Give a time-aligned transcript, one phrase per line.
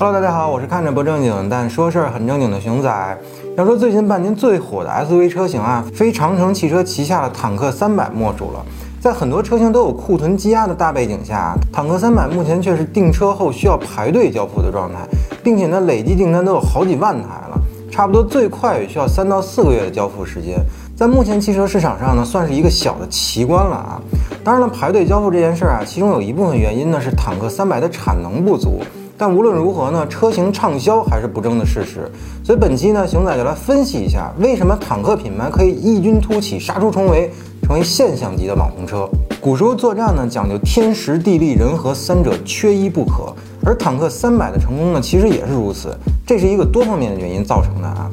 [0.00, 3.18] Hello，大家好，我是看着不正经但说事儿很正经的熊仔。
[3.56, 8.64] 要说最近半年最火的 SUV 车型啊，非长城汽车旗下的坦克三百莫属了。
[9.00, 15.00] 在很多车型都有库存积压的大背景下，坦克三百目前却是订车后需要排队交付的状态，
[15.42, 17.60] 并且呢，累计订单都有好几万台了，
[17.90, 20.64] 差不多最快也需要三到四个月的交付时间。
[20.96, 24.00] 在目前汽车市场上呢，算是一个小的奇观了啊。
[24.44, 28.80] 当然了，排队交付这件事儿啊，其中有一部分原因呢是坦克三百的产能不足。
[29.18, 32.08] 但无论如何呢，车型畅销还是不争的事实。
[32.44, 37.28] 所以本期呢，熊仔就来分析一下，为什么坦克品牌可以异军突起、杀出重围，
[37.64, 39.08] 成为现象级的网红车。
[39.40, 45.92] 古时候作战呢，讲究天时地利人和三者缺一不可，而坦克三百的成功呢，其实也是如此。
[46.24, 48.08] 这是一个多方面的原因造成的啊。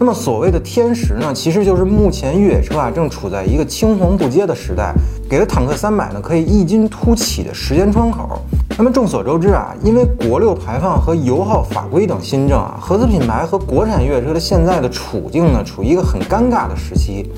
[0.00, 4.92] 那么所谓的天时呢，其实就是目前越野车啊正处在一个青黄不接的时代，
[5.30, 8.40] 给了坦克三百呢可以异军突起的时间窗口。
[8.80, 17.28] 那么众所周知啊，因为国六排放和油耗法规等新政啊，合资品牌和国产越野车的现在的处境呢，处于一个很尴尬的时期。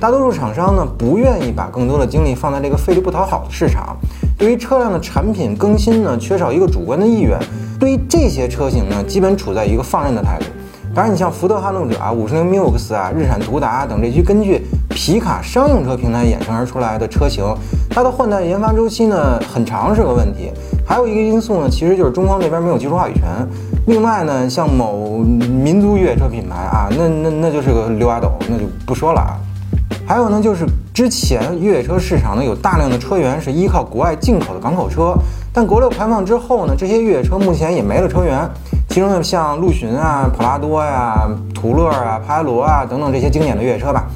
[0.00, 3.96] 大多数厂商呢，不愿意把更多的精力放在这个费力不讨好的市场，
[4.36, 7.38] 对于车辆的产品更新呢，缺少一个主观的意愿。
[7.78, 10.46] 对于这些车型呢，基本处在一个放任的态度。
[10.92, 17.44] 当然，你像福特撼路者啊、五十铃 MIX 啊、日产途达等这些根据皮卡商用车平台衍生而出来的车型，
[17.88, 20.50] 它的换代研发周期呢很长是个问题。
[20.88, 23.24] 还有一个因素呢，其实就是中方这边没有技术话语权。
[23.86, 29.36] 另外呢，像某民族越野车品牌啊，那那那就是个刘阿斗，那就不说了啊。
[30.06, 35.14] 还有呢，就是之前越野车市场呢有大量的车源是依靠国外进口的港口车，
[35.52, 38.48] 但国六排放之后呢，这些越野车目前也没了车源。
[38.88, 44.06] 其中呢，像陆巡啊、普拉多呀、途乐啊、帕罗啊等等这些经典的越野车吧。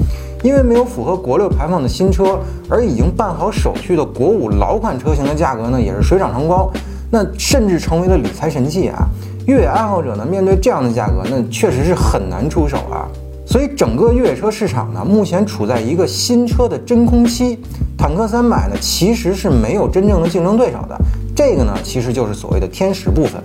[0.42, 6.70] 因为没有符合国六排放的新车，而已经办好手续的国五老款车型的价格呢，也是水涨船高，
[7.10, 9.06] 那甚至成为了理财神器啊！
[9.46, 13.08] 越野爱好者呢，面对这样的价格，那确实是很难出手啊。
[13.44, 17.58] 所以整个越野车市场呢，目前处在一个新车的真空期。
[17.98, 20.96] 坦克三百呢，其实是没有真正的竞争对手的。
[21.36, 23.42] 这个呢，其实就是所谓的天时部分。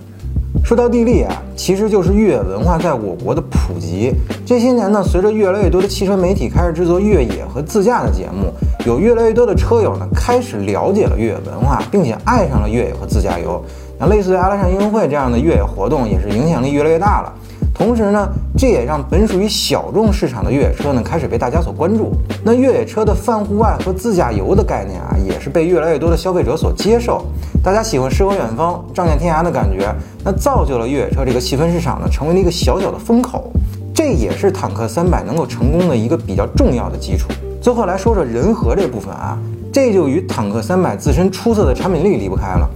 [0.67, 4.11] 说到地利啊，其实就是越野文化在我国的普及。
[4.45, 8.51] 这些年呢，随着越来越多的汽车媒体开始制作越野和自驾的节目，
[8.85, 13.63] 有越来越多的车友呢开始了解了越野文化，并且爱上了越野和自驾游。
[13.97, 17.33] 那类似于阿拉善运动会这样的越野活动，也是影响力越来越大了。
[17.77, 18.27] 同时呢，
[18.57, 22.11] 这也让本属于小众市场的越野车呢开始被大家所关注。
[22.43, 27.23] 那越野车的泛户外和自驾游的概念啊，也是被越来越多的消费者所接受。
[27.63, 29.93] 大家喜欢诗和远方、仗剑天涯的感觉，
[30.23, 33.51] 那造就了越野车这个细分市场呢，成为了一个小小的风口。
[33.93, 37.29] 这也是坦克三百能够成功的一个比较重要的基础。
[37.61, 39.37] 最后来说说人和这部分啊，
[39.71, 42.67] 这就与坦克三百自身出色的产品力离不开了。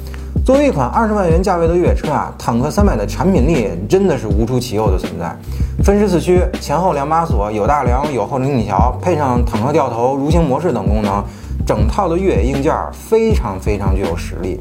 [0.44, 5.36] 作为一款二十万元价位的越野车啊，坦克三百的产品力真的是无出其右的存在。
[5.84, 11.24] 分时四驱、前后两把锁、有大梁、有后零底桥，配上坦克掉头、蠕行模式等功能，
[11.64, 14.60] 整套的越野硬件非常非常具有实力。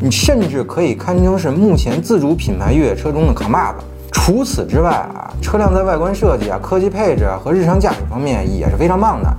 [0.00, 3.78] 你甚至可以堪称是目前自主品牌越野车中的扛把子。
[4.12, 9.30] 除此之外啊，车辆在外观设计啊、科技配置和日常驾驶方面也是非常棒的。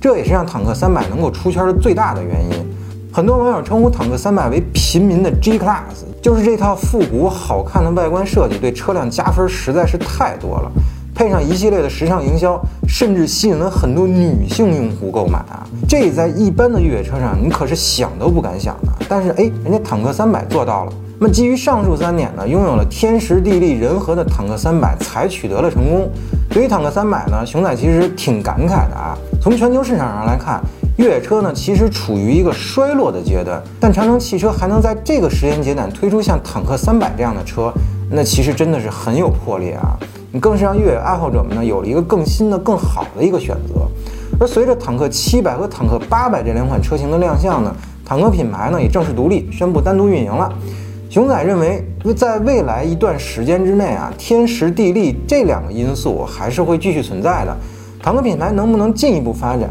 [0.00, 2.67] 这也是让坦克三百能够出圈的最大的原因。
[3.10, 10.70] 很多网友称呼坦克三百为平民的 G Class，就是这套复古好看的外观设计对车辆加分实在是太多了，
[11.14, 15.66] 配上一系列的时尚营销，甚至吸引了很多女性用户购买啊！
[15.88, 18.92] 这在一般的越野车上你可是想都不敢想的。
[19.08, 20.92] 但是哎，人家坦克三百做到了。
[21.18, 26.08] 那么基于上述三点呢，拥有了天时地利人和的坦克三百才取得了成功。
[26.50, 29.16] 对于坦克三百呢，熊仔其实挺感慨的啊。
[29.40, 30.60] 从全球市场上来看。
[30.98, 37.72] 越野车呢，其实处于一个衰落的阶段，但长城汽车还能在这个时间节点推出像坦克三百这样的车，
[38.10, 39.96] 那其实真的是很有魄力啊！
[40.32, 43.86] 你更是让越野爱好者们呢有了一个更新的、更好的一个选择。
[44.40, 47.72] 而随着坦克七百和坦克八百这两款车型的亮相呢，
[48.04, 50.52] 坦克品牌呢也正式独立宣布单独运营了。
[51.08, 57.56] 熊仔认为，在未来一段时间之内啊，天时地利这两个因素还是会继续存在的。
[58.02, 59.70] 坦克品牌能不能进一步发展？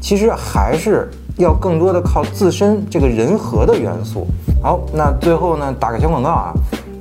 [0.00, 4.26] 其实还是要更多的靠自身这个人和的元素。
[4.62, 6.52] 好，那最后呢，打个小广告啊，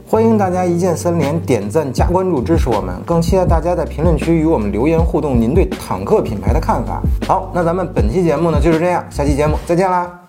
[0.07, 7.01] 欢迎大家一键三连、点赞加关注支持我们，更期待大家在评论区与我们留言互动您对坦克品牌的看法。
[7.27, 10.09] 好，那咱们本期节目呢就是这样，下期节目再见啦。